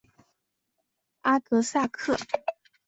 [1.21, 2.17] 阿格萨克。